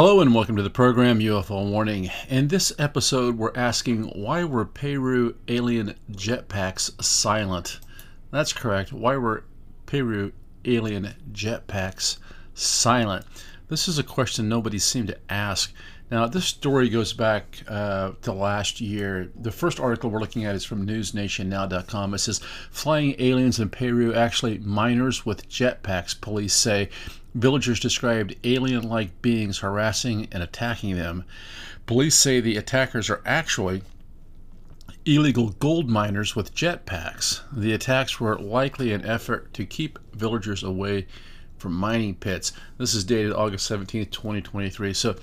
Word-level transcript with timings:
Hello 0.00 0.20
and 0.20 0.32
welcome 0.32 0.54
to 0.54 0.62
the 0.62 0.70
program 0.70 1.18
UFO 1.18 1.68
Warning. 1.68 2.08
In 2.28 2.46
this 2.46 2.72
episode, 2.78 3.36
we're 3.36 3.50
asking 3.56 4.04
why 4.04 4.44
were 4.44 4.64
Peru 4.64 5.34
alien 5.48 5.96
jetpacks 6.12 7.02
silent? 7.02 7.80
That's 8.30 8.52
correct. 8.52 8.92
Why 8.92 9.16
were 9.16 9.42
Peru 9.86 10.30
alien 10.64 11.16
jetpacks 11.32 12.18
silent? 12.54 13.26
This 13.66 13.88
is 13.88 13.98
a 13.98 14.04
question 14.04 14.48
nobody 14.48 14.78
seemed 14.78 15.08
to 15.08 15.18
ask. 15.28 15.74
Now, 16.10 16.26
this 16.26 16.46
story 16.46 16.88
goes 16.88 17.12
back 17.12 17.62
uh, 17.68 18.12
to 18.22 18.32
last 18.32 18.80
year. 18.80 19.30
The 19.36 19.52
first 19.52 19.78
article 19.78 20.08
we're 20.08 20.20
looking 20.20 20.46
at 20.46 20.54
is 20.54 20.64
from 20.64 20.86
NewsNationNow.com. 20.86 22.14
It 22.14 22.18
says 22.18 22.40
flying 22.70 23.14
aliens 23.18 23.60
in 23.60 23.68
Peru, 23.68 24.14
actually 24.14 24.58
miners 24.58 25.26
with 25.26 25.48
jetpacks, 25.50 26.18
police 26.18 26.54
say. 26.54 26.88
Villagers 27.34 27.78
described 27.78 28.36
alien 28.42 28.88
like 28.88 29.20
beings 29.20 29.58
harassing 29.58 30.28
and 30.32 30.42
attacking 30.42 30.96
them. 30.96 31.24
Police 31.84 32.14
say 32.14 32.40
the 32.40 32.56
attackers 32.56 33.10
are 33.10 33.22
actually 33.26 33.82
illegal 35.04 35.50
gold 35.50 35.90
miners 35.90 36.34
with 36.34 36.54
jetpacks. 36.54 37.40
The 37.52 37.72
attacks 37.74 38.18
were 38.18 38.38
likely 38.38 38.92
an 38.92 39.04
effort 39.04 39.52
to 39.54 39.66
keep 39.66 39.98
villagers 40.14 40.62
away 40.62 41.06
from 41.58 41.74
mining 41.74 42.14
pits. 42.14 42.52
This 42.78 42.94
is 42.94 43.04
dated 43.04 43.32
August 43.32 43.66
17, 43.66 44.06
2023. 44.06 44.94
So 44.94 45.16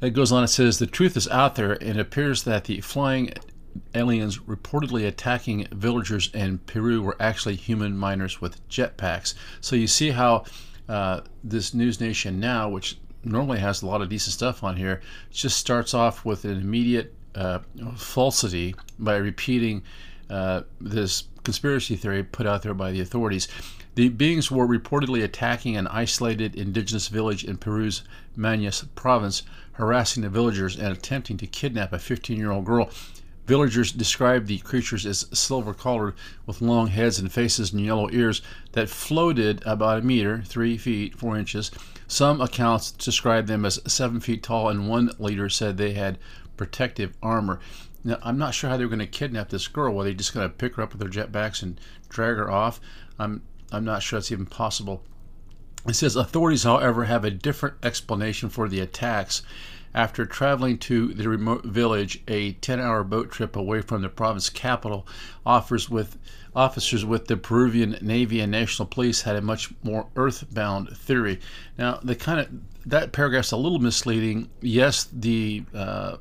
it 0.00 0.10
goes 0.10 0.32
on, 0.32 0.44
it 0.44 0.48
says 0.48 0.78
the 0.78 0.86
truth 0.86 1.16
is 1.16 1.28
out 1.28 1.54
there, 1.54 1.72
and 1.72 1.98
it 1.98 1.98
appears 1.98 2.44
that 2.44 2.64
the 2.64 2.80
flying 2.80 3.32
aliens 3.94 4.38
reportedly 4.38 5.06
attacking 5.06 5.66
villagers 5.72 6.30
in 6.34 6.58
Peru 6.58 7.02
were 7.02 7.16
actually 7.20 7.56
human 7.56 7.96
miners 7.96 8.40
with 8.40 8.66
jetpacks. 8.68 9.34
So 9.60 9.76
you 9.76 9.86
see 9.86 10.10
how 10.10 10.44
uh, 10.88 11.20
this 11.42 11.74
News 11.74 12.00
Nation 12.00 12.40
now, 12.40 12.68
which 12.68 12.98
normally 13.24 13.58
has 13.58 13.82
a 13.82 13.86
lot 13.86 14.02
of 14.02 14.08
decent 14.08 14.34
stuff 14.34 14.62
on 14.62 14.76
here, 14.76 15.00
just 15.30 15.58
starts 15.58 15.94
off 15.94 16.24
with 16.24 16.44
an 16.44 16.60
immediate 16.60 17.14
uh, 17.34 17.58
falsity 17.96 18.74
by 18.98 19.16
repeating 19.16 19.82
uh, 20.30 20.62
this 20.80 21.24
conspiracy 21.44 21.96
theory 21.96 22.22
put 22.22 22.46
out 22.46 22.62
there 22.62 22.74
by 22.74 22.90
the 22.90 23.00
authorities. 23.00 23.48
The 23.94 24.08
beings 24.10 24.50
were 24.50 24.66
reportedly 24.66 25.24
attacking 25.24 25.76
an 25.76 25.86
isolated 25.86 26.54
indigenous 26.54 27.08
village 27.08 27.44
in 27.44 27.56
Peru's 27.56 28.02
Maynas 28.36 28.86
province, 28.94 29.42
harassing 29.76 30.22
the 30.22 30.28
villagers 30.28 30.76
and 30.76 30.88
attempting 30.88 31.36
to 31.38 31.46
kidnap 31.46 31.92
a 31.92 31.98
15 31.98 32.36
year 32.36 32.50
old 32.50 32.64
girl. 32.64 32.90
Villagers 33.46 33.92
described 33.92 34.48
the 34.48 34.58
creatures 34.58 35.06
as 35.06 35.26
silver 35.32 35.72
colored 35.72 36.14
with 36.46 36.60
long 36.60 36.88
heads 36.88 37.18
and 37.18 37.32
faces 37.32 37.72
and 37.72 37.80
yellow 37.80 38.10
ears 38.10 38.42
that 38.72 38.88
floated 38.88 39.62
about 39.64 40.00
a 40.00 40.02
meter, 40.02 40.42
three 40.44 40.76
feet, 40.76 41.16
four 41.16 41.38
inches. 41.38 41.70
Some 42.08 42.40
accounts 42.40 42.90
described 42.90 43.46
them 43.46 43.64
as 43.64 43.80
seven 43.86 44.18
feet 44.18 44.42
tall, 44.42 44.68
and 44.68 44.88
one 44.88 45.12
leader 45.18 45.48
said 45.48 45.76
they 45.76 45.92
had 45.92 46.18
protective 46.56 47.14
armor. 47.22 47.60
Now, 48.02 48.18
I'm 48.22 48.38
not 48.38 48.54
sure 48.54 48.68
how 48.68 48.76
they 48.76 48.84
were 48.84 48.90
going 48.90 48.98
to 49.00 49.06
kidnap 49.06 49.50
this 49.50 49.68
girl. 49.68 49.94
Were 49.94 50.04
they 50.04 50.14
just 50.14 50.34
going 50.34 50.48
to 50.48 50.54
pick 50.54 50.74
her 50.74 50.82
up 50.82 50.92
with 50.92 51.00
their 51.00 51.26
jetpacks 51.26 51.62
and 51.62 51.80
drag 52.08 52.36
her 52.36 52.50
off? 52.50 52.80
I'm 53.18 53.42
I'm 53.72 53.84
not 53.84 54.02
sure 54.02 54.18
that's 54.18 54.32
even 54.32 54.46
possible. 54.46 55.02
It 55.86 55.94
says 55.94 56.16
authorities, 56.16 56.64
however, 56.64 57.04
have 57.04 57.24
a 57.24 57.30
different 57.30 57.76
explanation 57.82 58.48
for 58.48 58.68
the 58.68 58.80
attacks. 58.80 59.42
After 59.94 60.26
traveling 60.26 60.76
to 60.78 61.14
the 61.14 61.28
remote 61.28 61.64
village, 61.64 62.22
a 62.28 62.52
10-hour 62.54 63.04
boat 63.04 63.30
trip 63.30 63.56
away 63.56 63.80
from 63.80 64.02
the 64.02 64.10
province 64.10 64.50
capital, 64.50 65.06
offers 65.46 65.88
with 65.88 66.18
officers 66.54 67.04
with 67.04 67.26
the 67.26 67.36
Peruvian 67.36 67.98
Navy 68.00 68.40
and 68.40 68.50
National 68.50 68.86
Police 68.86 69.22
had 69.22 69.36
a 69.36 69.42
much 69.42 69.70
more 69.82 70.08
earthbound 70.16 70.96
theory. 70.96 71.38
Now, 71.78 72.00
the 72.02 72.14
kind 72.14 72.40
of 72.40 72.48
that 72.86 73.12
paragraph's 73.12 73.52
a 73.52 73.56
little 73.56 73.78
misleading. 73.78 74.50
Yes, 74.60 75.08
the 75.12 75.64
uh, 75.74 76.16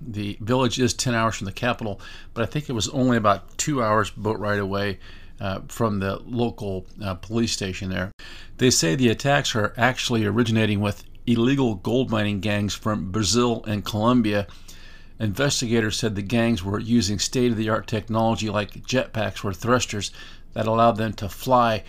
the 0.00 0.38
village 0.40 0.78
is 0.78 0.94
10 0.94 1.14
hours 1.14 1.36
from 1.36 1.46
the 1.46 1.52
capital, 1.52 2.00
but 2.34 2.42
I 2.42 2.46
think 2.46 2.68
it 2.68 2.72
was 2.72 2.88
only 2.90 3.16
about 3.16 3.56
two 3.58 3.82
hours 3.82 4.10
boat 4.10 4.38
ride 4.38 4.58
away 4.58 4.98
uh, 5.40 5.60
from 5.68 6.00
the 6.00 6.16
local 6.24 6.86
uh, 7.02 7.14
police 7.14 7.52
station 7.52 7.90
there. 7.90 8.10
They 8.58 8.70
say 8.70 8.94
the 8.94 9.08
attacks 9.08 9.54
are 9.54 9.74
actually 9.76 10.24
originating 10.24 10.80
with 10.80 11.04
illegal 11.26 11.76
gold 11.76 12.10
mining 12.10 12.40
gangs 12.40 12.74
from 12.74 13.10
Brazil 13.10 13.64
and 13.66 13.84
Colombia. 13.84 14.46
Investigators 15.20 15.98
said 15.98 16.14
the 16.14 16.22
gangs 16.22 16.62
were 16.64 16.78
using 16.78 17.18
state 17.18 17.50
of 17.50 17.56
the 17.56 17.68
art 17.68 17.86
technology 17.86 18.48
like 18.48 18.84
jetpacks 18.84 19.44
or 19.44 19.52
thrusters 19.52 20.12
that 20.54 20.66
allowed 20.66 20.96
them 20.96 21.12
to 21.14 21.28
fly. 21.28 21.84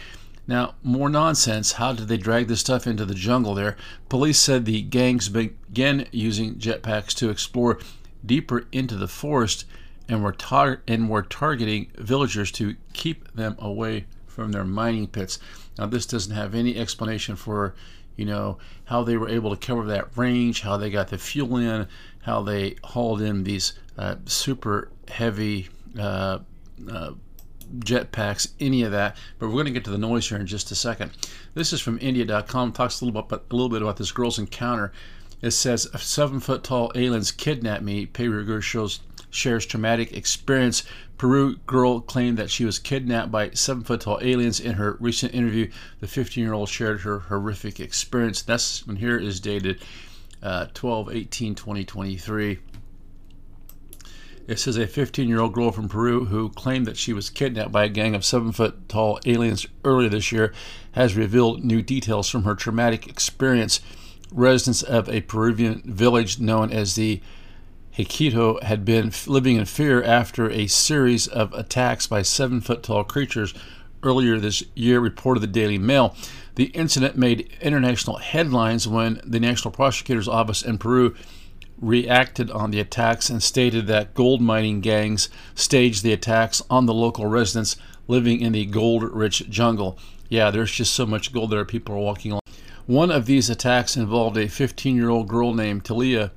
Now, 0.47 0.73
more 0.81 1.09
nonsense. 1.09 1.73
How 1.73 1.93
did 1.93 2.07
they 2.07 2.17
drag 2.17 2.47
this 2.47 2.59
stuff 2.59 2.88
into 2.88 3.05
the 3.05 3.13
jungle 3.13 3.53
there? 3.53 3.77
Police 4.09 4.39
said 4.39 4.65
the 4.65 4.81
gangs 4.81 5.29
began 5.29 6.07
using 6.11 6.55
jetpacks 6.55 7.13
to 7.15 7.29
explore 7.29 7.79
deeper 8.25 8.65
into 8.71 8.95
the 8.95 9.07
forest 9.07 9.65
and 10.09 10.23
were, 10.23 10.33
tar- 10.33 10.81
and 10.87 11.09
were 11.09 11.21
targeting 11.21 11.91
villagers 11.95 12.51
to 12.53 12.75
keep 12.93 13.31
them 13.33 13.55
away 13.59 14.05
from 14.27 14.51
their 14.51 14.65
mining 14.65 15.07
pits. 15.07 15.39
Now, 15.77 15.85
this 15.85 16.05
doesn't 16.05 16.35
have 16.35 16.55
any 16.55 16.75
explanation 16.77 17.35
for 17.35 17.75
you 18.19 18.25
know, 18.25 18.57
how 18.83 19.01
they 19.01 19.15
were 19.15 19.29
able 19.29 19.55
to 19.55 19.65
cover 19.65 19.85
that 19.85 20.17
range, 20.17 20.59
how 20.59 20.75
they 20.75 20.89
got 20.89 21.07
the 21.07 21.17
fuel 21.17 21.55
in, 21.55 21.87
how 22.23 22.41
they 22.41 22.75
hauled 22.83 23.21
in 23.21 23.45
these 23.45 23.71
uh, 23.97 24.15
super 24.25 24.91
heavy 25.07 25.69
uh, 25.97 26.39
uh, 26.91 27.11
jetpacks, 27.77 28.51
any 28.59 28.81
of 28.81 28.91
that. 28.91 29.15
But 29.37 29.47
we're 29.47 29.53
going 29.53 29.67
to 29.67 29.71
get 29.71 29.85
to 29.85 29.89
the 29.89 29.97
noise 29.97 30.27
here 30.27 30.37
in 30.37 30.47
just 30.47 30.69
a 30.69 30.75
second. 30.75 31.11
This 31.53 31.71
is 31.71 31.79
from 31.79 31.97
India.com, 32.01 32.73
talks 32.73 32.99
a 32.99 33.05
little, 33.05 33.21
bit, 33.21 33.41
a 33.49 33.55
little 33.55 33.69
bit 33.69 33.81
about 33.81 33.95
this 33.95 34.11
girl's 34.11 34.37
encounter. 34.37 34.91
It 35.41 35.51
says, 35.51 35.87
seven 35.95 36.41
foot 36.41 36.65
tall 36.65 36.91
aliens 36.95 37.31
kidnapped 37.31 37.83
me. 37.83 38.05
Peru 38.05 38.59
shows 38.59 38.99
shares 39.29 39.66
traumatic 39.66 40.13
experience. 40.13 40.84
Peru 41.17 41.57
girl 41.67 42.00
claimed 42.00 42.38
that 42.38 42.50
she 42.50 42.66
was 42.66 42.79
kidnapped 42.79 43.31
by 43.31 43.50
seven 43.51 43.84
foot 43.84 44.01
tall 44.01 44.19
aliens. 44.22 44.59
In 44.59 44.73
her 44.73 44.97
recent 45.00 45.34
interview, 45.34 45.69
the 46.00 46.07
15 46.07 46.44
year 46.44 46.53
old 46.53 46.69
shared 46.69 47.01
her 47.01 47.19
horrific 47.19 47.79
experience. 47.79 48.41
That's 48.41 48.85
one 48.88 48.95
here 48.97 49.18
is 49.18 49.39
dated 49.39 49.81
uh, 50.41 50.68
12 50.73 51.13
18 51.13 51.56
2023. 51.56 52.59
It 54.47 54.57
says 54.57 54.78
a 54.78 54.88
15 54.88 55.29
year 55.29 55.41
old 55.41 55.53
girl 55.53 55.72
from 55.72 55.89
Peru 55.89 56.25
who 56.25 56.50
claimed 56.50 56.88
that 56.88 56.97
she 56.97 57.13
was 57.13 57.29
kidnapped 57.29 57.72
by 57.72 57.84
a 57.84 57.89
gang 57.89 58.16
of 58.16 58.25
seven 58.25 58.51
foot 58.51 58.89
tall 58.89 59.19
aliens 59.25 59.68
earlier 59.85 60.09
this 60.09 60.31
year 60.31 60.53
has 60.94 61.16
revealed 61.16 61.63
new 61.63 61.84
details 61.84 62.28
from 62.29 62.45
her 62.45 62.56
traumatic 62.56 63.07
experience. 63.07 63.79
Residents 64.31 64.81
of 64.81 65.07
a 65.07 65.22
Peruvian 65.22 65.84
village 65.85 66.39
known 66.39 66.72
as 66.72 66.95
the 66.95 67.22
Hikito 67.99 68.63
had 68.63 68.85
been 68.85 69.11
living 69.27 69.57
in 69.57 69.65
fear 69.65 70.01
after 70.01 70.49
a 70.49 70.67
series 70.67 71.27
of 71.27 71.53
attacks 71.53 72.07
by 72.07 72.21
seven 72.21 72.61
foot 72.61 72.81
tall 72.81 73.03
creatures 73.03 73.53
earlier 74.03 74.39
this 74.39 74.63
year, 74.73 75.01
reported 75.01 75.41
the 75.41 75.47
Daily 75.47 75.77
Mail. 75.77 76.15
The 76.55 76.67
incident 76.67 77.17
made 77.17 77.51
international 77.59 78.15
headlines 78.15 78.88
when 78.88 79.19
the 79.25 79.41
National 79.41 79.73
Prosecutor's 79.73 80.29
Office 80.29 80.61
in 80.61 80.77
Peru 80.77 81.13
reacted 81.77 82.49
on 82.51 82.71
the 82.71 82.79
attacks 82.79 83.29
and 83.29 83.43
stated 83.43 83.88
that 83.88 84.13
gold 84.13 84.39
mining 84.39 84.79
gangs 84.79 85.27
staged 85.53 86.01
the 86.01 86.13
attacks 86.13 86.61
on 86.69 86.85
the 86.85 86.93
local 86.93 87.25
residents 87.25 87.75
living 88.07 88.39
in 88.39 88.53
the 88.53 88.65
gold 88.65 89.03
rich 89.03 89.49
jungle. 89.49 89.99
Yeah, 90.29 90.51
there's 90.51 90.71
just 90.71 90.93
so 90.93 91.05
much 91.05 91.33
gold 91.33 91.51
there, 91.51 91.65
people 91.65 91.95
are 91.95 91.99
walking 91.99 92.31
along. 92.31 92.41
One 92.85 93.11
of 93.11 93.25
these 93.25 93.49
attacks 93.49 93.97
involved 93.97 94.38
a 94.38 94.47
15 94.47 94.95
year 94.95 95.09
old 95.09 95.27
girl 95.27 95.53
named 95.53 95.83
Talia 95.83 96.31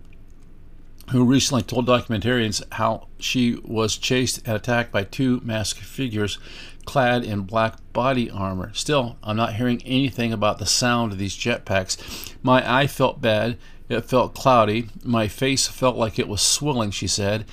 who 1.12 1.24
recently 1.24 1.62
told 1.62 1.86
documentarians 1.86 2.62
how 2.72 3.06
she 3.18 3.56
was 3.64 3.98
chased 3.98 4.38
and 4.46 4.56
attacked 4.56 4.90
by 4.90 5.04
two 5.04 5.40
masked 5.44 5.80
figures 5.80 6.38
clad 6.86 7.22
in 7.22 7.42
black 7.42 7.76
body 7.92 8.30
armor. 8.30 8.72
Still, 8.72 9.16
I'm 9.22 9.36
not 9.36 9.54
hearing 9.54 9.82
anything 9.84 10.32
about 10.32 10.58
the 10.58 10.64
sound 10.64 11.12
of 11.12 11.18
these 11.18 11.36
jetpacks. 11.36 12.34
My 12.42 12.78
eye 12.78 12.86
felt 12.86 13.20
bad. 13.20 13.58
It 13.90 14.06
felt 14.06 14.34
cloudy. 14.34 14.88
My 15.04 15.28
face 15.28 15.68
felt 15.68 15.96
like 15.96 16.18
it 16.18 16.28
was 16.28 16.40
swelling, 16.40 16.90
she 16.90 17.06
said, 17.06 17.44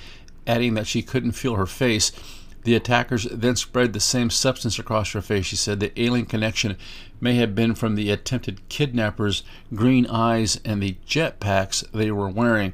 adding 0.46 0.72
that 0.74 0.86
she 0.86 1.02
couldn't 1.02 1.32
feel 1.32 1.56
her 1.56 1.66
face. 1.66 2.12
The 2.64 2.74
attackers 2.74 3.24
then 3.30 3.56
spread 3.56 3.92
the 3.92 4.00
same 4.00 4.30
substance 4.30 4.78
across 4.78 5.12
her 5.12 5.22
face. 5.22 5.46
She 5.46 5.56
said 5.56 5.80
the 5.80 6.00
alien 6.00 6.24
connection 6.24 6.78
may 7.20 7.34
have 7.34 7.54
been 7.54 7.74
from 7.74 7.94
the 7.94 8.10
attempted 8.10 8.66
kidnappers' 8.70 9.42
green 9.74 10.06
eyes 10.06 10.58
and 10.64 10.82
the 10.82 10.96
jetpacks 11.06 11.84
they 11.92 12.10
were 12.10 12.28
wearing. 12.28 12.72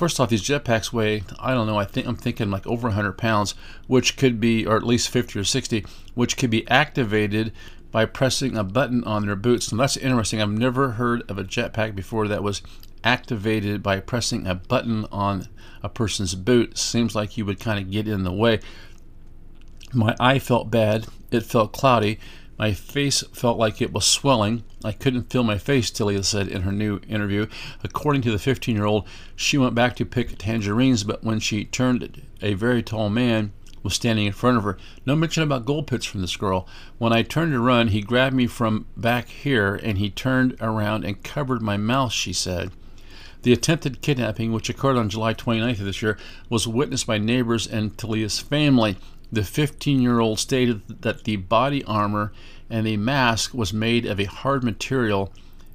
First 0.00 0.18
off, 0.18 0.30
these 0.30 0.42
jetpacks 0.42 0.94
weigh, 0.94 1.24
I 1.38 1.52
don't 1.52 1.66
know, 1.66 1.76
I 1.76 1.84
think 1.84 2.06
I'm 2.06 2.16
thinking 2.16 2.50
like 2.50 2.66
over 2.66 2.88
100 2.88 3.18
pounds, 3.18 3.54
which 3.86 4.16
could 4.16 4.40
be, 4.40 4.64
or 4.64 4.74
at 4.74 4.82
least 4.82 5.10
50 5.10 5.38
or 5.38 5.44
60, 5.44 5.84
which 6.14 6.38
could 6.38 6.48
be 6.48 6.66
activated 6.70 7.52
by 7.90 8.06
pressing 8.06 8.56
a 8.56 8.64
button 8.64 9.04
on 9.04 9.26
their 9.26 9.36
boots. 9.36 9.70
And 9.70 9.78
that's 9.78 9.98
interesting. 9.98 10.40
I've 10.40 10.48
never 10.48 10.92
heard 10.92 11.30
of 11.30 11.36
a 11.36 11.44
jetpack 11.44 11.94
before 11.94 12.28
that 12.28 12.42
was 12.42 12.62
activated 13.04 13.82
by 13.82 14.00
pressing 14.00 14.46
a 14.46 14.54
button 14.54 15.04
on 15.12 15.48
a 15.82 15.90
person's 15.90 16.34
boot. 16.34 16.78
Seems 16.78 17.14
like 17.14 17.36
you 17.36 17.44
would 17.44 17.60
kind 17.60 17.78
of 17.78 17.90
get 17.90 18.08
in 18.08 18.24
the 18.24 18.32
way. 18.32 18.60
My 19.92 20.16
eye 20.18 20.38
felt 20.38 20.70
bad. 20.70 21.08
It 21.30 21.42
felt 21.42 21.74
cloudy. 21.74 22.18
My 22.60 22.74
face 22.74 23.24
felt 23.32 23.56
like 23.56 23.80
it 23.80 23.90
was 23.90 24.04
swelling. 24.04 24.64
I 24.84 24.92
couldn't 24.92 25.30
feel 25.30 25.42
my 25.42 25.56
face, 25.56 25.90
Talia 25.90 26.22
said 26.22 26.46
in 26.46 26.60
her 26.60 26.72
new 26.72 27.00
interview. 27.08 27.46
According 27.82 28.20
to 28.20 28.30
the 28.30 28.38
15 28.38 28.76
year 28.76 28.84
old, 28.84 29.08
she 29.34 29.56
went 29.56 29.74
back 29.74 29.96
to 29.96 30.04
pick 30.04 30.36
tangerines, 30.36 31.02
but 31.02 31.24
when 31.24 31.40
she 31.40 31.64
turned, 31.64 32.20
a 32.42 32.52
very 32.52 32.82
tall 32.82 33.08
man 33.08 33.52
was 33.82 33.94
standing 33.94 34.26
in 34.26 34.34
front 34.34 34.58
of 34.58 34.64
her. 34.64 34.76
No 35.06 35.16
mention 35.16 35.42
about 35.42 35.64
gold 35.64 35.86
pits 35.86 36.04
from 36.04 36.20
this 36.20 36.36
girl. 36.36 36.68
When 36.98 37.14
I 37.14 37.22
turned 37.22 37.52
to 37.52 37.60
run, 37.60 37.88
he 37.88 38.02
grabbed 38.02 38.36
me 38.36 38.46
from 38.46 38.84
back 38.94 39.30
here 39.30 39.76
and 39.82 39.96
he 39.96 40.10
turned 40.10 40.54
around 40.60 41.06
and 41.06 41.24
covered 41.24 41.62
my 41.62 41.78
mouth, 41.78 42.12
she 42.12 42.34
said. 42.34 42.72
The 43.40 43.54
attempted 43.54 44.02
kidnapping, 44.02 44.52
which 44.52 44.68
occurred 44.68 44.98
on 44.98 45.08
July 45.08 45.32
29th 45.32 45.78
of 45.78 45.86
this 45.86 46.02
year, 46.02 46.18
was 46.50 46.68
witnessed 46.68 47.06
by 47.06 47.16
neighbors 47.16 47.66
and 47.66 47.96
Talia's 47.96 48.38
family. 48.38 48.98
The 49.32 49.44
15 49.44 50.00
year 50.00 50.20
old 50.20 50.38
stated 50.38 51.02
that 51.02 51.24
the 51.24 51.36
body 51.36 51.84
armor 51.84 52.32
and 52.68 52.86
the 52.86 52.96
mask 52.96 53.54
was 53.54 53.72
made 53.72 54.06
of 54.06 54.18
a 54.18 54.24
hard 54.24 54.64
material 54.64 55.32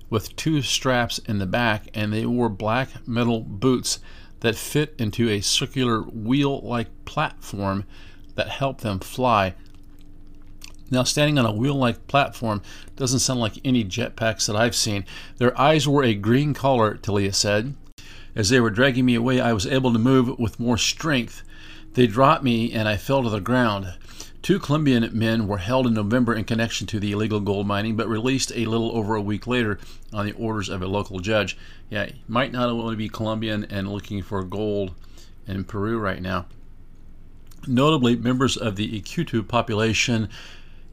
with 0.10 0.36
two 0.36 0.62
straps 0.62 1.20
in 1.20 1.40
the 1.40 1.46
back, 1.46 1.88
and 1.94 2.14
they 2.14 2.26
wore 2.26 2.50
black 2.50 3.08
metal 3.08 3.42
boots 3.42 4.00
that 4.42 4.56
fit 4.56 4.94
into 5.00 5.30
a 5.30 5.42
circular 5.42 6.02
wheel 6.02 6.60
like 6.62 7.06
platform 7.06 7.86
that 8.36 8.50
helped 8.50 8.82
them 8.82 9.00
fly. 9.00 9.56
Now, 10.92 11.04
standing 11.04 11.40
on 11.40 11.46
a 11.46 11.52
wheel 11.52 11.74
like 11.74 12.08
platform 12.08 12.62
doesn't 12.96 13.20
sound 13.20 13.40
like 13.40 13.60
any 13.66 13.84
jetpacks 13.84 14.46
that 14.46 14.56
I've 14.56 14.76
seen. 14.76 15.06
Their 15.38 15.60
eyes 15.60 15.88
were 15.88 16.04
a 16.04 16.14
green 16.14 16.54
color, 16.54 16.96
Talia 16.96 17.34
said. 17.34 17.76
As 18.36 18.50
they 18.50 18.60
were 18.60 18.70
dragging 18.70 19.06
me 19.06 19.16
away, 19.16 19.40
I 19.40 19.54
was 19.54 19.66
able 19.66 19.92
to 19.94 20.00
move 20.00 20.38
with 20.38 20.60
more 20.60 20.78
strength. 20.78 21.42
They 21.96 22.08
dropped 22.08 22.44
me 22.44 22.74
and 22.74 22.90
I 22.90 22.98
fell 22.98 23.24
to 23.24 23.30
the 23.30 23.40
ground. 23.40 23.94
Two 24.42 24.60
Colombian 24.60 25.10
men 25.18 25.48
were 25.48 25.60
held 25.60 25.88
in 25.88 25.94
November 25.94 26.36
in 26.36 26.44
connection 26.44 26.86
to 26.88 27.00
the 27.00 27.14
illegal 27.14 27.40
gold 27.40 27.68
mining, 27.68 27.96
but 27.96 28.10
released 28.10 28.52
a 28.54 28.66
little 28.66 28.92
over 28.96 29.16
a 29.16 29.22
week 29.22 29.48
later 29.48 29.80
on 30.14 30.26
the 30.26 30.34
orders 30.34 30.68
of 30.68 30.82
a 30.82 30.88
local 30.88 31.20
judge. 31.20 31.58
Yeah, 31.90 32.10
might 32.28 32.52
not 32.52 32.68
only 32.68 32.98
be 32.98 33.08
Colombian 33.08 33.66
and 33.70 33.90
looking 33.90 34.22
for 34.22 34.44
gold 34.44 34.94
in 35.48 35.64
Peru 35.64 35.98
right 35.98 36.22
now. 36.22 36.48
Notably, 37.66 38.18
members 38.18 38.58
of 38.58 38.76
the 38.76 39.02
Ikitu 39.02 39.48
population 39.48 40.30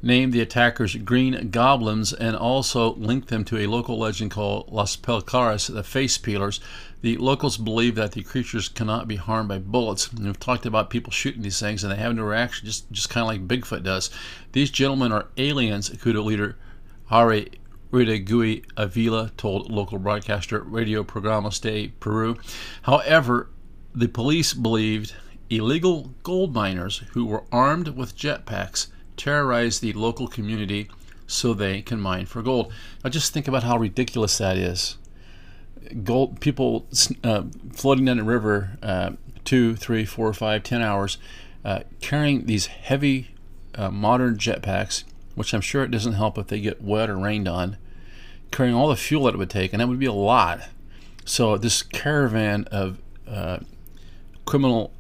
named 0.02 0.32
the 0.32 0.40
attackers 0.40 0.96
Green 0.96 1.50
Goblins 1.50 2.12
and 2.12 2.36
also 2.36 2.94
linked 2.94 3.28
them 3.28 3.44
to 3.44 3.58
a 3.58 3.68
local 3.68 3.98
legend 3.98 4.32
called 4.32 4.70
Las 4.70 4.96
Pelacaras, 4.96 5.72
the 5.72 5.84
face 5.84 6.18
peelers. 6.18 6.60
The 7.02 7.16
locals 7.16 7.56
believe 7.56 7.94
that 7.94 8.12
the 8.12 8.22
creatures 8.22 8.68
cannot 8.68 9.06
be 9.06 9.16
harmed 9.16 9.48
by 9.48 9.58
bullets. 9.58 10.10
And 10.10 10.24
we've 10.24 10.38
talked 10.38 10.66
about 10.66 10.90
people 10.90 11.12
shooting 11.12 11.42
these 11.42 11.60
things 11.60 11.84
and 11.84 11.92
they 11.92 11.96
have 11.96 12.14
no 12.14 12.24
reaction, 12.24 12.66
just, 12.66 12.90
just 12.90 13.10
kind 13.10 13.22
of 13.22 13.28
like 13.28 13.48
Bigfoot 13.48 13.84
does. 13.84 14.10
These 14.52 14.70
gentlemen 14.70 15.12
are 15.12 15.28
aliens, 15.36 15.90
Ikitu 15.90 16.24
leader 16.24 16.56
Hari 17.06 17.50
Gui 17.92 18.64
Avila 18.76 19.30
told 19.36 19.70
local 19.70 19.98
broadcaster 19.98 20.60
Radio 20.60 21.04
Programa 21.04 21.50
de 21.60 21.88
Peru. 22.00 22.38
However, 22.82 23.50
the 23.94 24.08
police 24.08 24.54
believed 24.54 25.14
illegal 25.50 26.14
gold 26.22 26.54
miners 26.54 27.02
who 27.12 27.26
were 27.26 27.44
armed 27.52 27.88
with 27.88 28.16
jetpacks 28.16 28.86
terrorize 29.22 29.78
the 29.78 29.92
local 29.92 30.26
community 30.26 30.88
so 31.26 31.54
they 31.54 31.80
can 31.80 32.00
mine 32.00 32.26
for 32.26 32.42
gold. 32.42 32.72
Now, 33.04 33.10
just 33.10 33.32
think 33.32 33.46
about 33.46 33.62
how 33.62 33.78
ridiculous 33.78 34.38
that 34.38 34.56
is. 34.56 34.96
Gold 36.02 36.40
people 36.40 36.86
uh, 37.22 37.44
floating 37.72 38.06
down 38.06 38.16
the 38.16 38.24
river 38.24 38.78
uh, 38.82 39.12
two, 39.44 39.76
three, 39.76 40.04
four, 40.04 40.32
five, 40.32 40.62
ten 40.64 40.82
hours, 40.82 41.18
uh, 41.64 41.80
carrying 42.00 42.46
these 42.46 42.66
heavy 42.66 43.28
uh, 43.74 43.90
modern 43.90 44.36
jetpacks, 44.36 45.04
which 45.34 45.54
I'm 45.54 45.60
sure 45.60 45.84
it 45.84 45.90
doesn't 45.90 46.14
help 46.14 46.36
if 46.36 46.48
they 46.48 46.60
get 46.60 46.82
wet 46.82 47.08
or 47.08 47.16
rained 47.16 47.48
on, 47.48 47.76
carrying 48.50 48.74
all 48.74 48.88
the 48.88 48.96
fuel 48.96 49.24
that 49.24 49.34
it 49.34 49.38
would 49.38 49.50
take, 49.50 49.72
and 49.72 49.80
that 49.80 49.88
would 49.88 49.98
be 49.98 50.06
a 50.06 50.12
lot. 50.12 50.62
So 51.24 51.56
this 51.56 51.82
caravan 51.82 52.64
of 52.72 52.98
uh, 53.28 53.60
criminal 54.44 54.92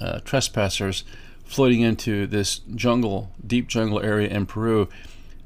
uh, 0.00 0.18
trespassers 0.24 1.04
floating 1.52 1.82
into 1.82 2.26
this 2.26 2.60
jungle, 2.74 3.30
deep 3.46 3.68
jungle 3.68 4.00
area 4.00 4.28
in 4.28 4.46
Peru, 4.46 4.88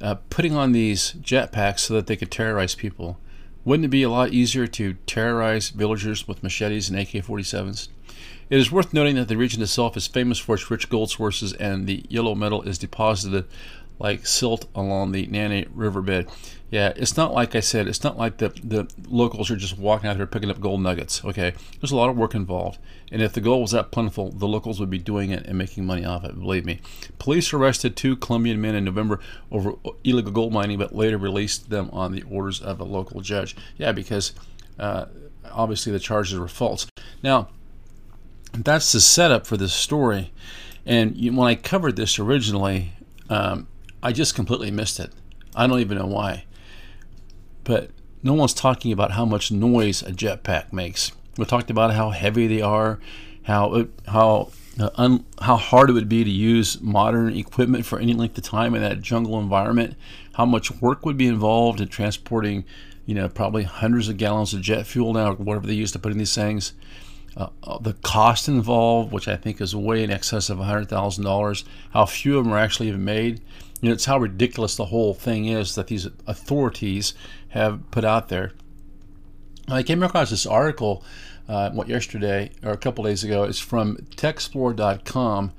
uh, 0.01 0.15
putting 0.31 0.55
on 0.55 0.73
these 0.73 1.13
jetpacks 1.15 1.81
so 1.81 1.95
that 1.95 2.07
they 2.07 2.17
could 2.17 2.31
terrorize 2.31 2.75
people. 2.77 3.19
Wouldn't 3.65 3.87
it 3.87 3.89
be 3.89 4.05
a 4.05 4.11
lot 4.11 4.33
easier 4.33 4.69
to 4.69 4.95
terrorize 5.07 5.71
villagers 5.71 6.29
with 6.29 6.45
machetes 6.45 6.89
and 6.89 6.97
AK 6.97 7.09
47s? 7.09 7.89
It 8.49 8.59
is 8.59 8.71
worth 8.71 8.95
noting 8.95 9.17
that 9.17 9.27
the 9.27 9.37
region 9.37 9.61
itself 9.61 9.97
is 9.97 10.07
famous 10.07 10.39
for 10.39 10.55
its 10.55 10.71
rich 10.71 10.89
gold 10.89 11.11
sources, 11.11 11.53
and 11.55 11.89
the 11.89 12.05
yellow 12.09 12.37
metal 12.37 12.63
is 12.63 12.79
deposited 12.79 13.45
like 13.99 14.27
silt 14.27 14.67
along 14.75 15.13
the 15.13 15.27
Nanay 15.27 15.69
riverbed. 15.75 16.29
Yeah, 16.69 16.93
it's 16.97 17.17
not 17.17 17.33
like 17.33 17.55
I 17.55 17.61
said, 17.61 17.87
it's 17.87 18.03
not 18.03 18.19
like 18.19 18.39
the, 18.39 18.49
the 18.49 18.91
locals 19.09 19.51
are 19.53 19.57
just 19.57 19.79
walking 19.79 20.11
out 20.11 20.17
there 20.17 20.27
picking 20.27 20.51
up 20.51 20.61
gold 20.61 20.83
nuggets, 20.83 21.25
okay? 21.25 21.55
There's 21.81 21.93
a 21.93 21.97
lot 21.97 22.11
of 22.11 22.17
work 22.17 22.35
involved. 22.35 22.81
And 23.13 23.23
if 23.23 23.33
the 23.33 23.41
gold 23.41 23.63
was 23.63 23.71
that 23.71 23.93
plentiful, 23.93 24.33
the 24.33 24.49
locals 24.49 24.81
would 24.81 24.91
be 24.91 24.99
doing 24.99 25.31
it 25.31 25.47
and 25.47 25.57
making 25.57 25.87
money 25.87 26.05
off 26.05 26.25
it, 26.25 26.39
believe 26.39 26.65
me. 26.65 26.81
Police 27.21 27.53
arrested 27.53 27.95
two 27.95 28.17
Colombian 28.17 28.61
men 28.61 28.75
in 28.75 28.85
November 28.85 29.21
over 29.53 29.75
illegal 30.03 30.33
gold 30.33 30.53
mining, 30.53 30.79
but 30.79 30.93
later 30.93 31.19
released 31.19 31.71
them 31.71 31.89
on 31.93 32.11
the 32.11 32.23
orders 32.25 32.61
of 32.61 32.81
a 32.81 32.85
local 32.85 33.21
judge. 33.21 33.55
Yeah, 33.79 33.93
because 33.93 34.33
uh, 34.81 35.07
obviously 35.53 35.93
the 35.93 36.01
charges 36.01 36.37
were 36.37 36.49
false. 36.49 36.89
Now, 37.23 37.49
that's 38.53 38.91
the 38.91 39.01
setup 39.01 39.47
for 39.47 39.57
this 39.57 39.73
story. 39.73 40.33
And 40.85 41.17
when 41.37 41.49
I 41.49 41.55
covered 41.55 41.95
this 41.95 42.19
originally, 42.19 42.93
um, 43.29 43.69
I 44.07 44.13
just 44.13 44.37
completely 44.37 44.71
missed 44.71 45.01
it. 45.01 45.11
I 45.57 45.67
don't 45.67 45.81
even 45.81 45.99
know 45.99 46.07
why. 46.07 46.45
But 47.65 47.91
no 48.23 48.35
one's 48.35 48.55
talking 48.55 48.93
about 48.93 49.11
how 49.11 49.25
much 49.25 49.51
noise 49.51 50.01
a 50.01 50.13
jetpack 50.13 50.73
makes. 50.73 51.11
We 51.37 51.45
talked 51.45 51.71
about 51.71 51.93
how 51.93 52.11
heavy 52.11 52.47
they 52.47 52.63
are, 52.63 53.01
how 53.43 53.89
how 54.07 54.53
uh, 54.79 54.91
un, 54.95 55.25
how 55.41 55.57
hard 55.57 55.91
it 55.91 55.95
would 55.95 56.09
be 56.09 56.23
to 56.23 56.31
use 56.31 56.81
modern 56.81 57.37
equipment 57.37 57.85
for 57.85 57.99
any 57.99 58.15
length 58.15 58.39
of 58.39 58.45
time 58.45 58.77
in 58.77 58.83
that 58.83 59.03
jungle 59.03 59.41
environment. 59.41 59.97
How 60.35 60.47
much 60.47 60.71
work 60.81 61.05
would 61.05 61.17
be 61.17 61.27
involved 61.27 61.81
in 61.81 61.89
transporting, 61.89 62.65
you 63.07 63.15
know, 63.17 63.29
probably 63.29 63.65
hundreds 63.65 64.09
of 64.09 64.19
gallons 64.19 64.55
of 64.55 64.61
jet 64.63 64.87
fuel 64.87 65.15
now, 65.15 65.33
or 65.33 65.35
whatever 65.35 65.67
they 65.67 65.75
use 65.75 65.91
to 65.91 65.99
put 65.99 66.13
in 66.13 66.19
these 66.19 66.33
things. 66.33 66.75
Uh, 67.37 67.49
uh 67.63 67.79
the 67.79 67.93
cost 67.95 68.49
involved, 68.49 69.13
which 69.13 69.29
I 69.29 69.37
think 69.37 69.61
is 69.61 69.77
way 69.77 70.03
in 70.03 70.11
excess 70.11 70.49
of 70.49 70.59
$100,000, 70.59 71.65
how 71.91 72.07
few 72.07 72.39
of 72.39 72.45
them 72.45 72.55
are 72.55 72.59
actually 72.59 72.89
even 72.89 73.05
made. 73.05 73.41
You 73.81 73.91
know, 73.91 73.95
it's 73.95 74.07
how 74.07 74.19
ridiculous 74.19 74.77
the 74.77 74.87
whole 74.87 75.13
thing 75.13 75.47
is 75.47 75.75
that 75.75 75.89
these 75.89 76.09
authorities 76.27 77.13
have 77.51 77.91
put 77.91 78.05
out 78.05 78.29
there. 78.29 78.53
I 79.69 79.83
came 79.83 80.03
across 80.03 80.31
this 80.31 80.47
article, 80.47 81.05
uh, 81.49 81.71
what 81.71 81.89
yesterday 81.89 82.51
or 82.63 82.73
a 82.73 82.77
couple 82.77 83.05
days 83.05 83.25
ago. 83.25 83.45
It's 83.45 83.59
from 83.59 83.97
techxplore.com 84.17 85.53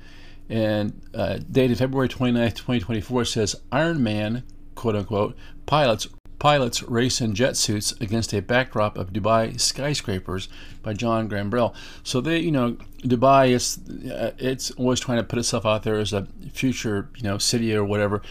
and 0.48 1.00
uh, 1.14 1.38
dated 1.50 1.78
February 1.78 2.08
29th, 2.08 2.54
2024. 2.54 3.22
It 3.22 3.26
says 3.26 3.56
Iron 3.70 4.02
Man, 4.02 4.44
quote 4.74 4.96
unquote, 4.96 5.36
pilots 5.66 6.08
Pilots 6.38 6.82
Race 6.84 7.20
in 7.20 7.34
Jet 7.34 7.56
Suits 7.56 7.92
Against 8.00 8.32
a 8.32 8.40
Backdrop 8.40 8.96
of 8.96 9.12
Dubai 9.12 9.60
Skyscrapers 9.60 10.48
by 10.82 10.92
John 10.92 11.28
Gambrell. 11.28 11.74
So 12.04 12.20
they, 12.20 12.38
you 12.38 12.52
know, 12.52 12.76
Dubai 13.02 13.50
is 13.50 13.78
uh, 14.10 14.32
it's 14.38 14.70
always 14.72 15.00
trying 15.00 15.18
to 15.18 15.24
put 15.24 15.38
itself 15.38 15.66
out 15.66 15.82
there 15.82 15.98
as 15.98 16.12
a 16.12 16.26
future, 16.52 17.08
you 17.16 17.24
know, 17.24 17.38
city 17.38 17.74
or 17.74 17.84
whatever. 17.84 18.22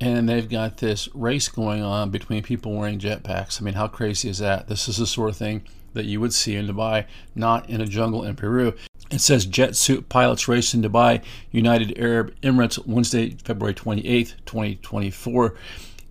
And 0.00 0.28
they've 0.28 0.48
got 0.48 0.78
this 0.78 1.08
race 1.14 1.48
going 1.48 1.82
on 1.82 2.10
between 2.10 2.42
people 2.42 2.72
wearing 2.72 2.98
jetpacks. 2.98 3.60
I 3.60 3.64
mean, 3.64 3.74
how 3.74 3.86
crazy 3.86 4.28
is 4.28 4.38
that? 4.38 4.68
This 4.68 4.88
is 4.88 4.96
the 4.96 5.06
sort 5.06 5.30
of 5.30 5.36
thing 5.36 5.62
that 5.92 6.06
you 6.06 6.20
would 6.20 6.32
see 6.32 6.56
in 6.56 6.66
Dubai, 6.66 7.06
not 7.34 7.68
in 7.68 7.80
a 7.80 7.86
jungle 7.86 8.24
in 8.24 8.34
Peru. 8.34 8.74
It 9.10 9.20
says 9.20 9.44
jet 9.44 9.76
suit 9.76 10.08
pilots 10.08 10.48
race 10.48 10.72
in 10.72 10.82
Dubai, 10.82 11.22
United 11.50 11.98
Arab 11.98 12.34
Emirates, 12.42 12.84
Wednesday, 12.86 13.36
February 13.44 13.74
28th, 13.74 14.34
2024 14.46 15.54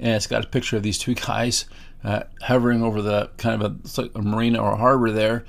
and 0.02 0.16
it's 0.16 0.28
got 0.28 0.44
a 0.44 0.48
picture 0.48 0.76
of 0.76 0.84
these 0.84 0.98
two 0.98 1.14
guys 1.14 1.66
uh, 2.04 2.24
hovering 2.42 2.84
over 2.84 3.02
the 3.02 3.30
kind 3.38 3.62
of 3.62 3.72
a, 3.72 4.02
like 4.02 4.12
a 4.16 4.22
marina 4.22 4.62
or 4.62 4.74
a 4.74 4.78
harbor 4.78 5.12
there 5.12 5.46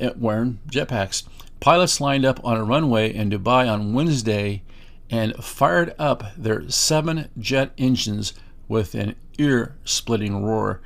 uh, 0.00 0.10
wearing 0.16 0.60
jetpacks. 0.70 1.24
Pilots 1.58 2.00
lined 2.00 2.24
up 2.24 2.42
on 2.44 2.56
a 2.56 2.64
runway 2.64 3.12
in 3.12 3.30
Dubai 3.30 3.70
on 3.70 3.92
Wednesday 3.92 4.62
and 5.10 5.34
fired 5.36 5.94
up 5.98 6.24
their 6.36 6.68
seven 6.68 7.28
jet 7.38 7.72
engines 7.76 8.34
with 8.68 8.94
an 8.94 9.14
ear 9.38 9.76
splitting 9.84 10.44
roar. 10.44 10.80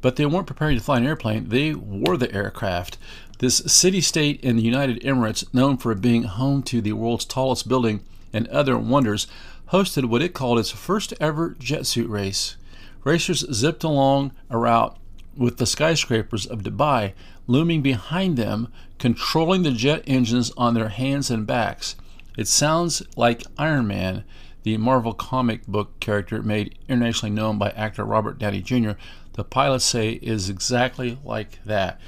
But 0.00 0.16
they 0.16 0.26
weren't 0.26 0.46
preparing 0.46 0.76
to 0.76 0.82
fly 0.82 0.98
an 0.98 1.06
airplane, 1.06 1.48
they 1.48 1.74
wore 1.74 2.16
the 2.16 2.32
aircraft. 2.32 2.98
This 3.38 3.56
city 3.56 4.00
state 4.00 4.40
in 4.42 4.56
the 4.56 4.62
United 4.62 5.00
Emirates, 5.02 5.52
known 5.52 5.76
for 5.76 5.94
being 5.94 6.24
home 6.24 6.62
to 6.64 6.80
the 6.80 6.92
world's 6.92 7.24
tallest 7.24 7.68
building 7.68 8.04
and 8.32 8.46
other 8.48 8.78
wonders, 8.78 9.26
hosted 9.70 10.06
what 10.06 10.22
it 10.22 10.34
called 10.34 10.58
its 10.58 10.70
first 10.70 11.14
ever 11.20 11.56
jet 11.58 11.86
suit 11.86 12.08
race. 12.08 12.56
Racers 13.04 13.44
zipped 13.52 13.84
along 13.84 14.32
a 14.50 14.58
route 14.58 14.96
with 15.36 15.56
the 15.56 15.66
skyscrapers 15.66 16.46
of 16.46 16.62
Dubai 16.62 17.14
looming 17.46 17.82
behind 17.82 18.36
them, 18.36 18.72
controlling 18.98 19.62
the 19.62 19.72
jet 19.72 20.02
engines 20.06 20.52
on 20.56 20.74
their 20.74 20.90
hands 20.90 21.30
and 21.30 21.46
backs. 21.46 21.96
It 22.36 22.48
sounds 22.48 23.02
like 23.16 23.42
Iron 23.58 23.86
Man. 23.86 24.24
the 24.62 24.76
Marvel 24.76 25.12
comic 25.12 25.66
book 25.66 25.98
character 26.00 26.42
made 26.42 26.78
internationally 26.88 27.34
known 27.34 27.58
by 27.58 27.70
actor 27.70 28.04
Robert 28.04 28.38
Downey 28.38 28.60
Jr., 28.60 28.92
the 29.34 29.44
pilots 29.44 29.84
say 29.84 30.12
is 30.22 30.50
exactly 30.50 31.18
like 31.24 31.58
that. 31.64 32.00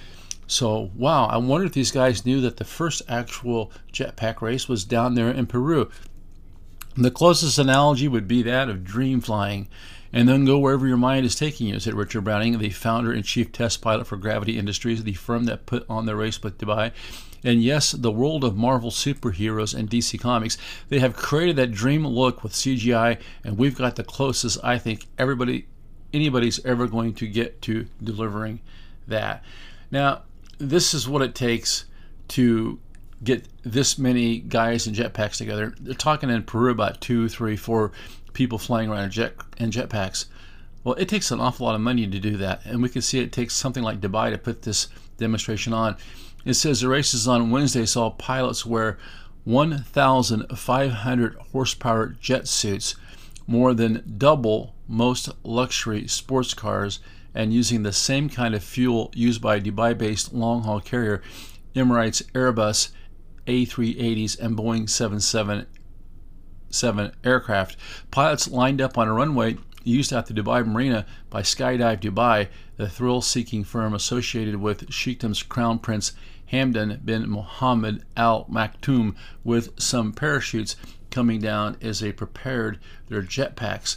So, 0.47 0.91
wow, 0.95 1.25
I 1.27 1.39
wonder 1.39 1.67
if 1.67 1.73
these 1.73 1.91
guys 1.91 2.27
knew 2.27 2.41
that 2.43 2.59
the 2.59 2.65
first 2.65 3.01
actual 3.09 3.73
jetpack 3.93 4.43
race 4.43 4.69
was 4.69 4.85
down 4.85 5.15
there 5.15 5.31
in 5.31 5.47
Peru. 5.47 5.91
The 6.97 7.11
closest 7.11 7.59
analogy 7.59 8.07
would 8.07 8.29
be 8.29 8.43
that 8.43 8.69
of 8.69 8.85
dream 8.85 9.21
flying. 9.21 9.69
And 10.13 10.29
then 10.29 10.45
go 10.45 10.59
wherever 10.59 10.87
your 10.87 10.97
mind 10.97 11.27
is 11.27 11.35
taking 11.35 11.67
you, 11.67 11.81
said 11.81 11.95
Richard 11.95 12.23
Browning, 12.23 12.57
the 12.59 12.71
founder 12.71 13.11
and 13.11 13.25
chief 13.25 13.51
test 13.51 13.83
pilot 13.83 14.07
for 14.07 14.17
Gravity 14.17 14.57
Industries, 14.57 15.03
the 15.03 15.15
firm 15.15 15.47
that 15.47 15.67
put 15.67 15.85
on 15.91 16.07
the 16.07 16.15
race 16.15 16.41
with 16.41 16.57
Dubai. 16.57 16.93
And 17.43 17.65
yes, 17.65 17.91
the 17.91 18.13
world 18.13 18.45
of 18.45 18.57
Marvel 18.57 18.93
superheroes 18.93 19.75
and 19.75 19.91
DC 19.91 20.21
Comics, 20.21 20.57
they 20.89 21.01
have 21.01 21.17
created 21.17 21.57
that 21.57 21.73
dream 21.73 22.07
look 22.07 22.45
with 22.45 22.53
CGI, 22.53 23.19
and 23.43 23.59
we've 23.59 23.77
got 23.77 23.97
the 23.97 24.05
closest 24.05 24.59
I 24.63 24.79
think 24.79 25.07
everybody, 25.19 25.67
anybody's 26.13 26.65
ever 26.65 26.87
going 26.87 27.15
to 27.15 27.27
get 27.27 27.61
to 27.63 27.89
delivering 28.01 28.61
that. 29.09 29.43
Now, 29.91 30.23
this 30.59 30.95
is 30.95 31.09
what 31.09 31.23
it 31.23 31.35
takes 31.35 31.87
to 32.29 32.79
get 33.25 33.49
this 33.63 33.99
many 33.99 34.39
guys 34.39 34.87
in 34.87 34.95
jetpacks 34.95 35.39
together. 35.39 35.75
They're 35.81 35.95
talking 35.95 36.31
in 36.31 36.43
Peru 36.43 36.71
about 36.71 37.01
two, 37.01 37.29
three, 37.29 37.57
four 37.57 37.93
people 38.33 38.59
flying 38.59 38.91
around 38.91 39.05
in 39.05 39.11
jet 39.11 39.35
in 39.57 39.71
jetpacks. 39.71 40.27
Well, 40.83 40.95
it 40.97 41.09
takes 41.09 41.31
an 41.31 41.41
awful 41.41 41.67
lot 41.67 41.75
of 41.75 41.81
money 41.81 42.07
to 42.07 42.19
do 42.19 42.37
that, 42.37 42.61
and 42.67 42.83
we 42.83 42.91
can 42.91 43.01
see 43.01 43.19
it 43.19 43.33
takes 43.33 43.55
something 43.55 43.83
like 43.83 44.01
Dubai 44.01 44.31
to 44.31 44.39
put 44.39 44.63
this 44.63 44.89
demonstration 45.17 45.73
on. 45.73 45.97
It 46.45 46.55
says 46.55 46.81
the 46.81 46.89
races 46.89 47.27
on 47.27 47.51
Wednesday 47.51 47.87
saw 47.87 48.11
pilots 48.11 48.67
wear 48.67 48.99
1,500 49.45 51.35
horsepower 51.53 52.17
jet 52.21 52.47
suits, 52.47 52.97
more 53.47 53.73
than 53.73 54.15
double 54.19 54.75
most 54.87 55.31
luxury 55.43 56.07
sports 56.07 56.53
cars, 56.53 57.01
and 57.35 57.53
using 57.53 57.83
the 57.83 57.93
same 57.93 58.29
kind 58.29 58.55
of 58.55 58.63
fuel 58.63 59.11
used 59.15 59.41
by 59.41 59.61
Dubai 59.61 59.97
based 59.97 60.35
long 60.35 60.63
haul 60.65 60.81
carrier 60.81 61.23
Emirates 61.75 62.23
Airbus 62.33 62.91
A380s 63.47 64.39
and 64.39 64.57
Boeing 64.57 64.89
777 64.89 67.13
aircraft. 67.25 67.77
Pilots 68.11 68.49
lined 68.49 68.81
up 68.81 68.99
on 68.99 69.09
a 69.09 69.13
runway 69.13 69.57
used 69.85 70.13
at 70.13 70.27
the 70.27 70.35
Dubai 70.35 70.67
Marina 70.67 71.07
by 71.31 71.43
Skydive 71.43 72.01
Dubai, 72.01 72.49
the 72.77 72.89
thrill 72.89 73.21
seeking 73.21 73.65
firm 73.65 73.95
associated 73.95 74.57
with 74.57 74.91
Sheikdom's 74.91 75.43
Crown 75.43 75.79
Prince 75.79 76.13
Hamdan 76.51 77.05
bin 77.05 77.29
Mohammed 77.29 78.05
Al 78.17 78.45
Maktoum, 78.47 79.15
with 79.45 79.79
some 79.81 80.13
parachutes 80.13 80.77
coming 81.11 81.41
down 81.41 81.77
as 81.81 82.01
they 82.01 82.13
prepared 82.13 82.79
their 83.09 83.23
jetpacks. 83.23 83.97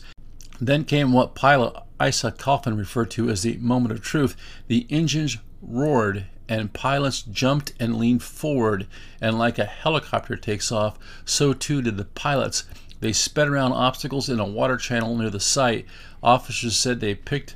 Then 0.59 0.85
came 0.85 1.13
what 1.13 1.35
pilot 1.35 1.75
Isa 2.01 2.31
Kaufman 2.31 2.77
referred 2.77 3.11
to 3.11 3.29
as 3.29 3.43
the 3.43 3.57
moment 3.57 3.91
of 3.91 4.01
truth. 4.01 4.35
The 4.67 4.87
engines 4.89 5.37
roared 5.61 6.25
and 6.49 6.73
pilots 6.73 7.21
jumped 7.21 7.73
and 7.79 7.97
leaned 7.97 8.23
forward, 8.23 8.87
and 9.21 9.37
like 9.37 9.59
a 9.59 9.65
helicopter 9.65 10.35
takes 10.35 10.71
off, 10.71 10.97
so 11.25 11.53
too 11.53 11.81
did 11.81 11.97
the 11.97 12.05
pilots. 12.05 12.63
They 12.99 13.13
sped 13.13 13.47
around 13.47 13.73
obstacles 13.73 14.29
in 14.29 14.39
a 14.39 14.45
water 14.45 14.77
channel 14.77 15.17
near 15.17 15.29
the 15.29 15.39
site. 15.39 15.85
Officers 16.23 16.75
said 16.75 16.99
they 16.99 17.15
picked 17.15 17.55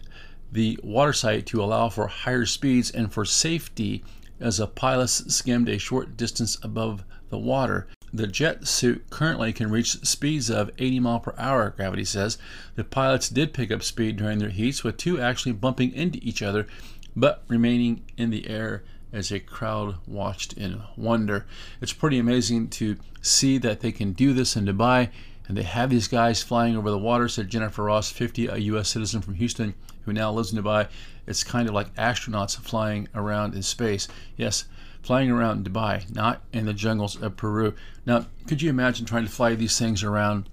the 0.52 0.80
water 0.84 1.14
site 1.14 1.46
to 1.48 1.64
allow 1.64 1.90
for 1.90 2.08
higher 2.08 2.46
speeds 2.46 2.92
and 2.92 3.12
for 3.12 3.26
safety 3.26 4.04
as 4.40 4.58
the 4.58 4.68
pilots 4.68 5.34
skimmed 5.34 5.70
a 5.70 5.78
short 5.78 6.18
distance 6.18 6.58
above 6.62 7.04
the 7.30 7.38
water. 7.38 7.88
The 8.14 8.28
jet 8.28 8.68
suit 8.68 9.10
currently 9.10 9.54
can 9.54 9.72
reach 9.72 10.06
speeds 10.06 10.50
of 10.50 10.70
80 10.78 11.00
mile 11.00 11.20
per 11.22 11.34
hour, 11.38 11.70
Gravity 11.70 12.04
says. 12.04 12.38
The 12.76 12.84
pilots 12.84 13.30
did 13.30 13.54
pick 13.54 13.72
up 13.72 13.84
speed 13.84 14.18
during 14.18 14.40
their 14.40 14.50
heats, 14.50 14.84
with 14.84 14.98
two 14.98 15.22
actually 15.22 15.54
bumping 15.54 15.94
into 15.94 16.20
each 16.22 16.42
other, 16.42 16.68
but 17.16 17.44
remaining 17.48 18.04
in 18.18 18.30
the 18.30 18.50
air 18.50 18.84
as 19.14 19.32
a 19.32 19.40
crowd 19.40 19.96
watched 20.08 20.54
in 20.54 20.82
wonder. 20.96 21.46
It's 21.82 21.94
pretty 21.94 22.18
amazing 22.18 22.70
to 22.70 22.98
see 23.22 23.58
that 23.60 23.82
they 23.82 23.92
can 23.92 24.14
do 24.14 24.34
this 24.34 24.56
in 24.56 24.66
Dubai, 24.66 25.10
and 25.48 25.58
they 25.58 25.64
have 25.64 25.90
these 25.90 26.08
guys 26.08 26.42
flying 26.42 26.78
over 26.78 26.90
the 26.90 26.98
water, 26.98 27.28
said 27.28 27.50
Jennifer 27.50 27.84
Ross, 27.84 28.10
50, 28.10 28.48
a 28.48 28.58
U.S. 28.58 28.90
citizen 28.90 29.22
from 29.22 29.34
Houston 29.36 29.74
who 30.06 30.14
now 30.14 30.32
lives 30.32 30.54
in 30.54 30.64
Dubai. 30.64 30.88
It's 31.28 31.44
kind 31.44 31.68
of 31.68 31.76
like 31.76 31.94
astronauts 31.96 32.58
flying 32.58 33.08
around 33.14 33.54
in 33.54 33.62
space. 33.62 34.08
Yes, 34.38 34.66
flying 35.02 35.30
around 35.30 35.66
in 35.66 35.74
Dubai, 35.74 36.14
not 36.14 36.42
in 36.54 36.66
the 36.66 36.74
jungles 36.74 37.22
of 37.22 37.38
Peru. 37.38 37.74
Now, 38.06 38.26
could 38.48 38.62
you 38.62 38.70
imagine 38.70 39.06
trying 39.06 39.26
to 39.26 39.32
fly 39.32 39.56
these 39.56 39.78
things 39.78 40.04
around 40.04 40.50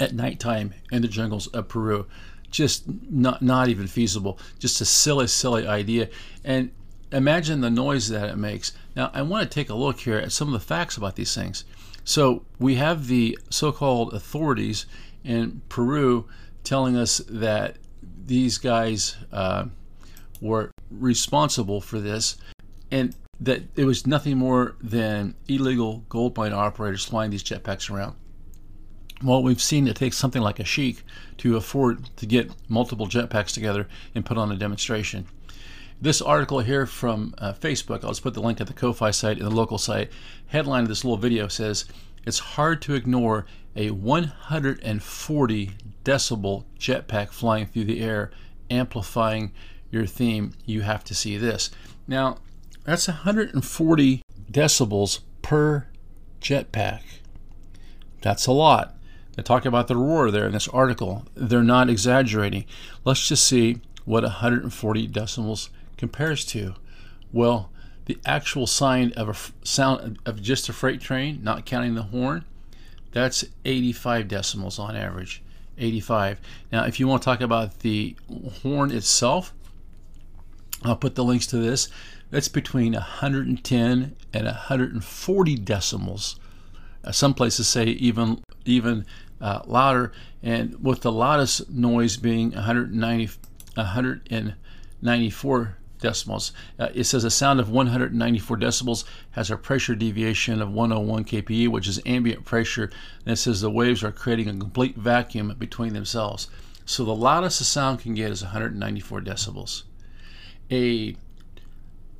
at 0.00 0.14
nighttime 0.14 0.74
in 0.90 1.02
the 1.02 1.08
jungles 1.08 1.46
of 1.48 1.68
Peru? 1.68 2.06
Just 2.54 2.84
not 3.10 3.42
not 3.42 3.68
even 3.68 3.88
feasible. 3.88 4.38
Just 4.60 4.80
a 4.80 4.84
silly, 4.84 5.26
silly 5.26 5.66
idea. 5.66 6.08
And 6.44 6.70
imagine 7.10 7.60
the 7.60 7.70
noise 7.70 8.08
that 8.10 8.30
it 8.30 8.36
makes. 8.36 8.70
Now, 8.94 9.10
I 9.12 9.22
want 9.22 9.50
to 9.50 9.52
take 9.52 9.70
a 9.70 9.74
look 9.74 9.98
here 9.98 10.18
at 10.18 10.30
some 10.30 10.46
of 10.46 10.52
the 10.52 10.64
facts 10.64 10.96
about 10.96 11.16
these 11.16 11.34
things. 11.34 11.64
So, 12.04 12.44
we 12.60 12.76
have 12.76 13.08
the 13.08 13.36
so 13.50 13.72
called 13.72 14.14
authorities 14.14 14.86
in 15.24 15.62
Peru 15.68 16.28
telling 16.62 16.96
us 16.96 17.18
that 17.28 17.78
these 18.24 18.58
guys 18.58 19.16
uh, 19.32 19.64
were 20.40 20.70
responsible 20.90 21.80
for 21.80 21.98
this, 21.98 22.36
and 22.92 23.16
that 23.40 23.62
it 23.74 23.84
was 23.84 24.06
nothing 24.06 24.38
more 24.38 24.76
than 24.80 25.34
illegal 25.48 26.04
gold 26.08 26.36
mine 26.36 26.52
operators 26.52 27.04
flying 27.04 27.32
these 27.32 27.42
jetpacks 27.42 27.90
around. 27.90 28.14
Well, 29.24 29.42
we've 29.42 29.62
seen 29.62 29.88
it 29.88 29.96
takes 29.96 30.18
something 30.18 30.42
like 30.42 30.60
a 30.60 30.64
sheik 30.64 31.02
to 31.38 31.56
afford 31.56 32.14
to 32.16 32.26
get 32.26 32.50
multiple 32.68 33.06
jetpacks 33.06 33.54
together 33.54 33.88
and 34.14 34.26
put 34.26 34.36
on 34.36 34.52
a 34.52 34.56
demonstration. 34.56 35.26
This 35.98 36.20
article 36.20 36.60
here 36.60 36.84
from 36.84 37.34
uh, 37.38 37.54
Facebook, 37.54 38.04
I'll 38.04 38.10
just 38.10 38.22
put 38.22 38.34
the 38.34 38.42
link 38.42 38.60
at 38.60 38.66
the 38.66 38.74
Ko-Fi 38.74 39.10
site 39.12 39.38
and 39.38 39.46
the 39.46 39.54
local 39.54 39.78
site. 39.78 40.10
Headline 40.48 40.82
of 40.82 40.88
this 40.88 41.04
little 41.04 41.16
video 41.16 41.48
says, 41.48 41.86
"It's 42.26 42.38
hard 42.38 42.82
to 42.82 42.94
ignore 42.94 43.46
a 43.74 43.92
140 43.92 45.70
decibel 46.04 46.64
jetpack 46.78 47.30
flying 47.30 47.64
through 47.64 47.84
the 47.84 48.02
air, 48.02 48.30
amplifying 48.68 49.52
your 49.90 50.04
theme. 50.04 50.52
You 50.66 50.82
have 50.82 51.02
to 51.04 51.14
see 51.14 51.38
this." 51.38 51.70
Now, 52.06 52.40
that's 52.84 53.08
140 53.08 54.22
decibels 54.52 55.20
per 55.40 55.86
jetpack. 56.42 57.00
That's 58.20 58.46
a 58.46 58.52
lot. 58.52 58.98
They 59.36 59.42
talk 59.42 59.64
about 59.64 59.88
the 59.88 59.96
roar 59.96 60.30
there 60.30 60.46
in 60.46 60.52
this 60.52 60.68
article. 60.68 61.24
They're 61.34 61.62
not 61.62 61.90
exaggerating. 61.90 62.64
Let's 63.04 63.26
just 63.26 63.46
see 63.46 63.80
what 64.04 64.22
140 64.22 65.06
decimals 65.08 65.70
compares 65.96 66.44
to. 66.46 66.74
Well, 67.32 67.70
the 68.06 68.18
actual 68.24 68.66
sound 68.66 69.12
of 69.14 69.28
a 69.28 69.66
sound 69.66 70.18
of 70.26 70.42
just 70.42 70.68
a 70.68 70.72
freight 70.72 71.00
train, 71.00 71.40
not 71.42 71.66
counting 71.66 71.94
the 71.94 72.02
horn, 72.02 72.44
that's 73.14 73.44
85 73.64 74.28
decimals 74.28 74.78
on 74.78 74.96
average. 74.96 75.40
85. 75.78 76.40
Now, 76.72 76.84
if 76.84 77.00
you 77.00 77.08
want 77.08 77.22
to 77.22 77.24
talk 77.24 77.40
about 77.40 77.80
the 77.80 78.16
horn 78.62 78.90
itself, 78.90 79.54
I'll 80.82 80.96
put 80.96 81.14
the 81.14 81.24
links 81.24 81.46
to 81.48 81.56
this. 81.56 81.88
That's 82.30 82.48
between 82.48 82.92
110 82.92 84.16
and 84.32 84.44
140 84.44 85.54
decimals. 85.56 86.40
Uh, 87.04 87.12
some 87.12 87.34
places 87.34 87.68
say 87.68 87.84
even 87.86 88.42
even 88.64 89.06
uh, 89.44 89.60
louder, 89.66 90.10
and 90.42 90.82
with 90.82 91.02
the 91.02 91.12
loudest 91.12 91.68
noise 91.68 92.16
being 92.16 92.52
190 92.52 93.30
194 93.74 95.76
decibels. 96.00 96.52
Uh, 96.78 96.88
it 96.94 97.04
says 97.04 97.24
a 97.24 97.30
sound 97.30 97.60
of 97.60 97.68
194 97.68 98.56
decibels 98.56 99.04
has 99.32 99.50
a 99.50 99.56
pressure 99.56 99.94
deviation 99.94 100.62
of 100.62 100.72
101 100.72 101.24
kPa, 101.24 101.68
which 101.68 101.88
is 101.88 102.00
ambient 102.06 102.44
pressure. 102.44 102.90
And 103.26 103.34
it 103.34 103.36
says 103.36 103.60
the 103.60 103.70
waves 103.70 104.02
are 104.02 104.12
creating 104.12 104.48
a 104.48 104.52
complete 104.52 104.96
vacuum 104.96 105.54
between 105.58 105.92
themselves. 105.92 106.48
So 106.86 107.04
the 107.04 107.14
loudest 107.14 107.60
a 107.60 107.64
sound 107.64 108.00
can 108.00 108.14
get 108.14 108.30
is 108.30 108.42
194 108.42 109.20
decibels. 109.20 109.82
A 110.70 111.16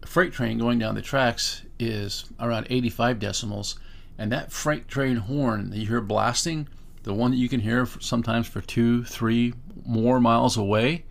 freight 0.04 0.32
train 0.32 0.58
going 0.58 0.78
down 0.78 0.94
the 0.94 1.02
tracks 1.02 1.62
is 1.78 2.26
around 2.38 2.66
85 2.68 3.18
decibels, 3.18 3.78
and 4.18 4.30
that 4.32 4.52
freight 4.52 4.88
train 4.88 5.16
horn 5.16 5.70
that 5.70 5.78
you 5.78 5.86
hear 5.86 6.00
blasting, 6.00 6.68
the 7.04 7.14
one 7.14 7.30
that 7.30 7.37
you 7.37 7.49
can 7.49 7.61
hear 7.61 7.87
sometimes 8.00 8.49
for 8.49 8.61
two, 8.61 9.04
three 9.04 9.54
more 9.87 10.20
miles 10.20 10.56
away, 10.56 11.04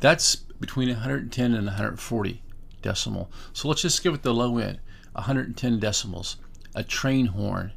that's 0.00 0.36
between 0.36 0.88
110 0.88 1.54
and 1.54 1.66
140 1.66 2.42
decimal. 2.82 3.30
So 3.52 3.68
let's 3.68 3.82
just 3.82 4.02
give 4.02 4.14
it 4.14 4.22
the 4.22 4.34
low 4.34 4.58
end 4.58 4.80
110 5.12 5.80
decibels, 5.80 6.36
a 6.74 6.82
train 6.82 7.26
horn 7.26 7.72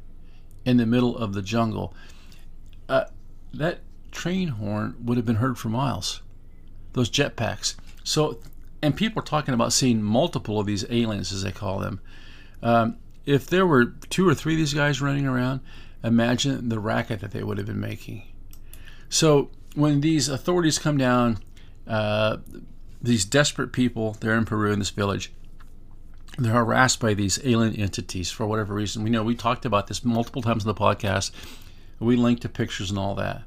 in 0.64 0.76
the 0.76 0.86
middle 0.86 1.16
of 1.16 1.34
the 1.34 1.42
jungle. 1.42 1.94
Uh, 2.88 3.04
that 3.52 3.80
train 4.10 4.48
horn 4.48 4.94
would 5.00 5.16
have 5.16 5.26
been 5.26 5.36
heard 5.36 5.58
for 5.58 5.68
miles. 5.68 6.22
Those 6.92 7.10
jetpacks. 7.10 7.74
So, 8.04 8.38
and 8.80 8.96
people 8.96 9.22
are 9.22 9.26
talking 9.26 9.54
about 9.54 9.72
seeing 9.72 10.02
multiple 10.02 10.60
of 10.60 10.66
these 10.66 10.84
aliens, 10.90 11.32
as 11.32 11.42
they 11.42 11.52
call 11.52 11.80
them. 11.80 12.00
Um, 12.62 12.96
if 13.26 13.46
there 13.46 13.66
were 13.66 13.86
two 14.08 14.28
or 14.28 14.34
three 14.34 14.54
of 14.54 14.58
these 14.58 14.74
guys 14.74 15.00
running 15.00 15.26
around, 15.26 15.60
Imagine 16.04 16.68
the 16.68 16.78
racket 16.78 17.20
that 17.20 17.30
they 17.30 17.42
would 17.42 17.58
have 17.58 17.66
been 17.66 17.80
making. 17.80 18.22
So 19.08 19.50
when 19.74 20.00
these 20.00 20.28
authorities 20.28 20.78
come 20.78 20.96
down, 20.96 21.38
uh, 21.86 22.38
these 23.00 23.24
desperate 23.24 23.72
people, 23.72 24.16
they're 24.20 24.36
in 24.36 24.44
Peru 24.44 24.72
in 24.72 24.78
this 24.78 24.90
village, 24.90 25.32
they're 26.38 26.52
harassed 26.52 26.98
by 26.98 27.14
these 27.14 27.38
alien 27.44 27.76
entities 27.76 28.30
for 28.30 28.46
whatever 28.46 28.74
reason. 28.74 29.02
We 29.02 29.10
know 29.10 29.22
we 29.22 29.34
talked 29.34 29.64
about 29.64 29.86
this 29.86 30.04
multiple 30.04 30.42
times 30.42 30.64
in 30.64 30.68
the 30.68 30.74
podcast. 30.74 31.30
We 31.98 32.16
linked 32.16 32.42
to 32.42 32.48
pictures 32.48 32.90
and 32.90 32.98
all 32.98 33.14
that. 33.16 33.42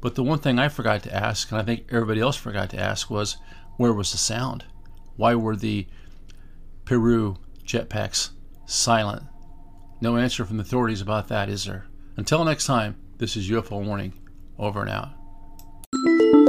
But 0.00 0.16
the 0.16 0.22
one 0.22 0.40
thing 0.40 0.58
I 0.58 0.68
forgot 0.68 1.02
to 1.04 1.14
ask, 1.14 1.50
and 1.50 1.60
I 1.60 1.64
think 1.64 1.86
everybody 1.90 2.20
else 2.20 2.36
forgot 2.36 2.70
to 2.70 2.80
ask, 2.80 3.08
was 3.08 3.36
where 3.76 3.92
was 3.92 4.12
the 4.12 4.18
sound? 4.18 4.64
Why 5.16 5.34
were 5.34 5.56
the 5.56 5.86
Peru 6.84 7.36
jetpacks 7.64 8.30
silent? 8.66 9.22
No 10.00 10.16
answer 10.16 10.44
from 10.44 10.58
the 10.58 10.62
authorities 10.62 11.00
about 11.00 11.28
that, 11.28 11.48
is 11.48 11.64
there? 11.64 11.86
Until 12.16 12.44
next 12.44 12.66
time, 12.66 12.96
this 13.18 13.36
is 13.36 13.50
UFO 13.50 13.84
Warning. 13.84 14.12
Over 14.58 14.82
and 14.82 14.90
out. 14.90 16.43